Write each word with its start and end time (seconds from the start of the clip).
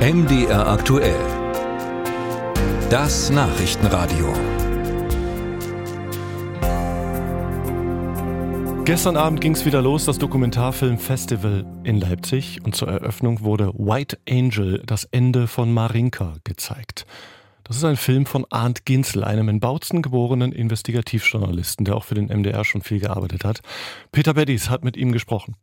MDR 0.00 0.66
aktuell. 0.66 1.14
Das 2.88 3.28
Nachrichtenradio. 3.28 4.32
Gestern 8.86 9.18
Abend 9.18 9.42
ging 9.42 9.52
es 9.52 9.66
wieder 9.66 9.82
los, 9.82 10.06
das 10.06 10.16
Dokumentarfilmfestival 10.16 11.66
in 11.84 12.00
Leipzig. 12.00 12.60
Und 12.64 12.74
zur 12.74 12.88
Eröffnung 12.88 13.42
wurde 13.42 13.74
White 13.74 14.16
Angel, 14.26 14.82
das 14.86 15.04
Ende 15.04 15.46
von 15.46 15.70
Marinka, 15.70 16.36
gezeigt. 16.44 17.04
Das 17.64 17.76
ist 17.76 17.84
ein 17.84 17.98
Film 17.98 18.24
von 18.24 18.46
Arndt 18.48 18.86
Ginzel, 18.86 19.22
einem 19.22 19.50
in 19.50 19.60
Bautzen 19.60 20.00
geborenen 20.00 20.52
Investigativjournalisten, 20.52 21.84
der 21.84 21.94
auch 21.94 22.04
für 22.04 22.14
den 22.14 22.28
MDR 22.28 22.64
schon 22.64 22.80
viel 22.80 23.00
gearbeitet 23.00 23.44
hat. 23.44 23.60
Peter 24.12 24.32
Beddies 24.32 24.70
hat 24.70 24.82
mit 24.82 24.96
ihm 24.96 25.12
gesprochen. 25.12 25.56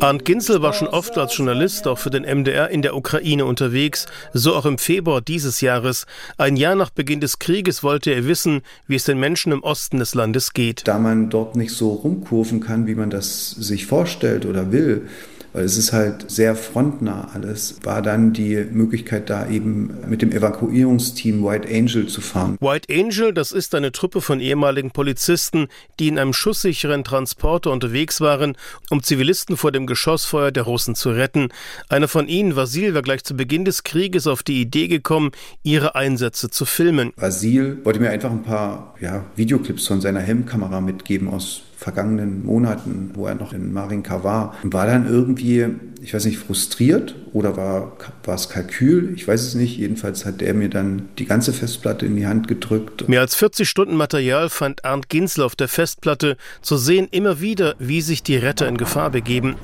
Arndt 0.00 0.24
Ginzel 0.24 0.62
war 0.62 0.72
schon 0.72 0.88
oft 0.88 1.16
als 1.16 1.36
Journalist 1.36 1.86
auch 1.86 1.98
für 1.98 2.10
den 2.10 2.24
MDR 2.24 2.70
in 2.70 2.82
der 2.82 2.96
Ukraine 2.96 3.44
unterwegs, 3.44 4.06
so 4.32 4.56
auch 4.56 4.66
im 4.66 4.78
Februar 4.78 5.20
dieses 5.20 5.60
Jahres. 5.60 6.06
Ein 6.38 6.56
Jahr 6.56 6.74
nach 6.74 6.90
Beginn 6.90 7.20
des 7.20 7.38
Krieges 7.38 7.84
wollte 7.84 8.10
er 8.10 8.26
wissen, 8.26 8.62
wie 8.88 8.96
es 8.96 9.04
den 9.04 9.20
Menschen 9.20 9.52
im 9.52 9.62
Osten 9.62 10.00
des 10.00 10.14
Landes 10.14 10.54
geht. 10.54 10.88
Da 10.88 10.98
man 10.98 11.30
dort 11.30 11.54
nicht 11.54 11.72
so 11.72 11.92
rumkurven 11.92 12.60
kann, 12.60 12.88
wie 12.88 12.96
man 12.96 13.10
das 13.10 13.50
sich 13.50 13.86
vorstellt 13.86 14.44
oder 14.44 14.72
will, 14.72 15.08
weil 15.52 15.64
es 15.64 15.76
ist 15.76 15.92
halt 15.92 16.30
sehr 16.30 16.56
frontnah 16.56 17.30
alles, 17.34 17.76
war 17.82 18.02
dann 18.02 18.32
die 18.32 18.64
Möglichkeit 18.70 19.30
da 19.30 19.48
eben 19.48 19.90
mit 20.08 20.22
dem 20.22 20.32
Evakuierungsteam 20.32 21.44
White 21.44 21.68
Angel 21.68 22.06
zu 22.06 22.20
fahren. 22.20 22.56
White 22.60 22.92
Angel, 22.92 23.32
das 23.32 23.52
ist 23.52 23.74
eine 23.74 23.92
Truppe 23.92 24.20
von 24.20 24.40
ehemaligen 24.40 24.90
Polizisten, 24.90 25.68
die 25.98 26.08
in 26.08 26.18
einem 26.18 26.32
schusssicheren 26.32 27.04
Transporter 27.04 27.70
unterwegs 27.70 28.20
waren, 28.20 28.56
um 28.90 29.02
Zivilisten 29.02 29.56
vor 29.56 29.72
dem 29.72 29.86
Geschossfeuer 29.86 30.52
der 30.52 30.64
Russen 30.64 30.94
zu 30.94 31.10
retten. 31.10 31.48
Einer 31.88 32.08
von 32.08 32.28
ihnen, 32.28 32.56
Vasil, 32.56 32.94
war 32.94 33.02
gleich 33.02 33.24
zu 33.24 33.34
Beginn 33.34 33.64
des 33.64 33.82
Krieges 33.82 34.26
auf 34.26 34.42
die 34.42 34.60
Idee 34.60 34.88
gekommen, 34.88 35.32
ihre 35.62 35.94
Einsätze 35.94 36.50
zu 36.50 36.64
filmen. 36.64 37.12
Vasil 37.16 37.78
wollte 37.84 38.00
mir 38.00 38.10
einfach 38.10 38.30
ein 38.30 38.42
paar 38.42 38.94
ja, 39.00 39.24
Videoclips 39.36 39.86
von 39.86 40.00
seiner 40.00 40.20
Helmkamera 40.20 40.80
mitgeben 40.80 41.28
aus 41.28 41.62
vergangenen 41.82 42.44
Monaten, 42.44 43.10
wo 43.14 43.26
er 43.26 43.34
noch 43.34 43.52
in 43.52 43.72
Marinka 43.72 44.22
war, 44.22 44.54
war 44.62 44.86
dann 44.86 45.08
irgendwie, 45.08 45.66
ich 46.00 46.14
weiß 46.14 46.24
nicht, 46.26 46.38
frustriert 46.38 47.14
oder 47.32 47.56
war, 47.56 47.96
war 48.24 48.34
es 48.34 48.48
Kalkül? 48.48 49.12
Ich 49.16 49.26
weiß 49.26 49.42
es 49.42 49.54
nicht. 49.54 49.76
Jedenfalls 49.76 50.24
hat 50.24 50.42
er 50.42 50.54
mir 50.54 50.68
dann 50.68 51.08
die 51.18 51.24
ganze 51.24 51.52
Festplatte 51.52 52.06
in 52.06 52.16
die 52.16 52.26
Hand 52.26 52.46
gedrückt. 52.46 53.08
Mehr 53.08 53.20
als 53.20 53.34
40 53.34 53.68
Stunden 53.68 53.96
Material 53.96 54.48
fand 54.48 54.84
Arndt 54.84 55.08
Ginzel 55.08 55.42
auf 55.42 55.56
der 55.56 55.68
Festplatte. 55.68 56.36
Zu 56.60 56.76
sehen 56.76 57.08
immer 57.10 57.40
wieder, 57.40 57.74
wie 57.78 58.00
sich 58.00 58.22
die 58.22 58.36
Retter 58.36 58.68
in 58.68 58.76
Gefahr 58.76 59.10
begeben. 59.10 59.56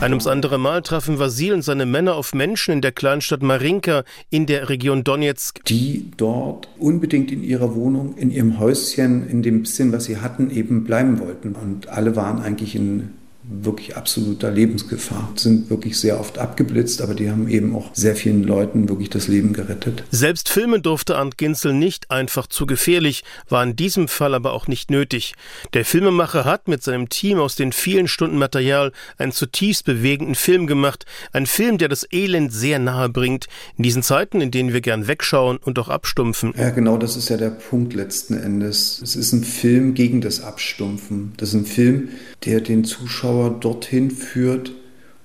Ein 0.00 0.12
ums 0.12 0.26
andere 0.26 0.58
Mal 0.58 0.82
trafen 0.82 1.18
Vasil 1.18 1.54
und 1.54 1.62
seine 1.62 1.86
Männer 1.86 2.14
auf 2.14 2.34
Menschen 2.34 2.74
in 2.74 2.82
der 2.82 2.92
Kleinstadt 2.92 3.42
Marinka 3.42 4.04
in 4.28 4.44
der 4.44 4.68
Region 4.68 5.02
Donetsk. 5.02 5.64
Die 5.64 6.10
dort 6.18 6.68
unbedingt 6.78 7.32
in 7.32 7.42
ihrer 7.42 7.74
Wohnung, 7.74 8.18
in 8.18 8.30
ihrem 8.30 8.58
Häuschen, 8.58 9.26
in 9.30 9.42
dem 9.42 9.62
bisschen, 9.62 9.92
was 9.92 10.04
sie 10.04 10.18
hatten, 10.18 10.50
eben 10.50 10.84
bleiben 10.84 11.18
wollten. 11.18 11.54
Und 11.54 11.88
alle 11.88 12.16
waren 12.16 12.42
eigentlich 12.42 12.74
in 12.74 13.14
wirklich 13.48 13.96
absoluter 13.96 14.50
Lebensgefahr. 14.50 15.32
Sind 15.36 15.70
wirklich 15.70 15.98
sehr 15.98 16.18
oft 16.18 16.38
abgeblitzt, 16.38 17.00
aber 17.00 17.14
die 17.14 17.30
haben 17.30 17.48
eben 17.48 17.74
auch 17.76 17.90
sehr 17.94 18.16
vielen 18.16 18.42
Leuten 18.42 18.88
wirklich 18.88 19.10
das 19.10 19.28
Leben 19.28 19.52
gerettet. 19.52 20.04
Selbst 20.10 20.48
filmen 20.48 20.82
durfte 20.82 21.16
Arndt 21.16 21.38
Ginzel 21.38 21.72
nicht 21.72 22.10
einfach 22.10 22.46
zu 22.46 22.66
gefährlich, 22.66 23.24
war 23.48 23.62
in 23.62 23.76
diesem 23.76 24.08
Fall 24.08 24.34
aber 24.34 24.52
auch 24.52 24.66
nicht 24.66 24.90
nötig. 24.90 25.34
Der 25.74 25.84
Filmemacher 25.84 26.44
hat 26.44 26.68
mit 26.68 26.82
seinem 26.82 27.08
Team 27.08 27.38
aus 27.38 27.54
den 27.54 27.72
vielen 27.72 28.08
Stunden 28.08 28.38
Material 28.38 28.92
einen 29.18 29.32
zutiefst 29.32 29.84
bewegenden 29.84 30.34
Film 30.34 30.66
gemacht. 30.66 31.06
Ein 31.32 31.46
Film, 31.46 31.78
der 31.78 31.88
das 31.88 32.06
Elend 32.10 32.52
sehr 32.52 32.78
nahe 32.78 33.08
bringt. 33.08 33.46
In 33.76 33.84
diesen 33.84 34.02
Zeiten, 34.02 34.40
in 34.40 34.50
denen 34.50 34.72
wir 34.72 34.80
gern 34.80 35.06
wegschauen 35.06 35.58
und 35.58 35.78
auch 35.78 35.88
abstumpfen. 35.88 36.52
Ja, 36.56 36.70
genau, 36.70 36.96
das 36.96 37.16
ist 37.16 37.28
ja 37.28 37.36
der 37.36 37.50
Punkt 37.50 37.94
letzten 37.94 38.34
Endes. 38.34 39.00
Es 39.02 39.14
ist 39.14 39.32
ein 39.32 39.44
Film 39.44 39.94
gegen 39.94 40.20
das 40.20 40.40
Abstumpfen. 40.42 41.32
Das 41.36 41.50
ist 41.50 41.54
ein 41.54 41.66
Film, 41.66 42.08
der 42.44 42.60
den 42.60 42.84
Zuschauer 42.84 43.35
Zuschauer 43.36 43.60
dorthin 43.60 44.10
führt, 44.10 44.72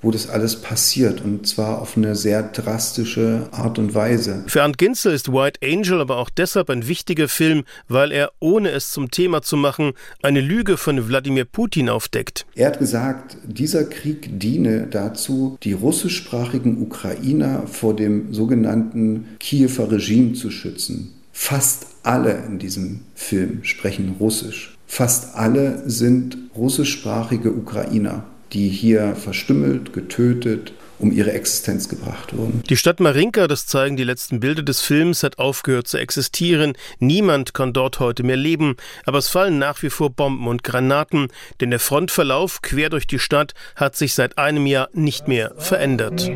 wo 0.02 0.10
das 0.12 0.28
alles 0.28 0.62
passiert 0.62 1.22
und 1.24 1.48
zwar 1.48 1.80
auf 1.80 1.96
eine 1.96 2.16
sehr 2.16 2.42
drastische 2.42 3.48
Art 3.52 3.78
und 3.78 3.94
Weise. 3.94 4.44
Für 4.48 4.64
Arndt 4.64 4.80
Ginzel 4.80 5.14
ist 5.14 5.32
White 5.32 5.60
Angel 5.64 6.02
aber 6.02 6.18
auch 6.18 6.30
deshalb 6.32 6.72
ein 6.72 6.88
wichtiger 6.88 7.30
Film, 7.30 7.64
weil 7.88 8.12
er, 8.12 8.32
ohne 8.40 8.72
es 8.72 8.92
zum 8.92 9.12
Thema 9.12 9.44
zu 9.44 9.58
machen, 9.58 9.94
eine 10.24 10.42
Lüge 10.42 10.78
von 10.78 11.08
Wladimir 11.08 11.46
Putin 11.46 11.88
aufdeckt. 11.88 12.48
Er 12.56 12.68
hat 12.68 12.80
gesagt, 12.80 13.38
dieser 13.46 13.84
Krieg 13.86 14.40
diene 14.40 14.88
dazu, 14.88 15.58
die 15.62 15.74
russischsprachigen 15.74 16.82
Ukrainer 16.82 17.68
vor 17.68 17.96
dem 17.96 18.34
sogenannten 18.34 19.38
Kiewer 19.40 19.92
Regime 19.92 20.34
zu 20.34 20.50
schützen. 20.50 21.14
Fast 21.32 21.86
alle 22.04 22.44
in 22.48 22.58
diesem 22.58 23.02
Film 23.14 23.64
sprechen 23.64 24.16
Russisch. 24.20 24.76
Fast 24.91 25.35
alle 25.35 25.90
sind 25.90 26.35
russischsprachige 26.53 27.53
Ukrainer, 27.53 28.25
die 28.52 28.68
hier 28.68 29.16
verstümmelt, 29.16 29.94
getötet, 29.94 30.74
um 31.00 31.13
ihre 31.13 31.31
Existenz 31.31 31.88
gebracht 31.88 32.35
wurden. 32.35 32.62
Die 32.69 32.75
Stadt 32.75 33.00
Marinka, 33.00 33.47
das 33.47 33.68
zeigen 33.68 33.96
die 33.96 34.03
letzten 34.03 34.41
Bilder 34.41 34.63
des 34.63 34.81
Films, 34.81 35.24
hat 35.24 35.40
aufgehört 35.40 35.88
zu 35.88 35.97
existieren. 35.97 36.74
Niemand 37.00 37.53
kann 37.53 37.72
dort 37.72 38.01
heute 38.01 38.24
mehr 38.24 38.35
leben, 38.35 38.75
aber 39.06 39.19
es 39.19 39.30
fallen 39.30 39.59
nach 39.59 39.81
wie 39.81 39.90
vor 39.90 40.09
Bomben 40.09 40.46
und 40.46 40.66
Granaten, 40.66 41.30
denn 41.62 41.69
der 41.69 41.80
Frontverlauf 41.80 42.62
quer 42.62 42.90
durch 42.90 43.07
die 43.07 43.19
Stadt 43.19 43.53
hat 43.78 43.96
sich 43.96 44.13
seit 44.13 44.38
einem 44.38 44.66
Jahr 44.66 44.90
nicht 44.91 45.25
mehr 45.25 45.53
verändert. 45.56 46.30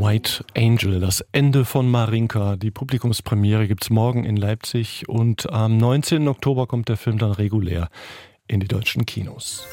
White 0.00 0.46
Angel, 0.56 0.98
das 0.98 1.22
Ende 1.32 1.66
von 1.66 1.86
Marinka. 1.86 2.56
Die 2.56 2.70
Publikumspremiere 2.70 3.68
gibt 3.68 3.82
es 3.82 3.90
morgen 3.90 4.24
in 4.24 4.34
Leipzig 4.34 5.06
und 5.10 5.52
am 5.52 5.76
19. 5.76 6.26
Oktober 6.26 6.66
kommt 6.66 6.88
der 6.88 6.96
Film 6.96 7.18
dann 7.18 7.32
regulär 7.32 7.90
in 8.48 8.60
die 8.60 8.68
deutschen 8.68 9.04
Kinos. 9.04 9.66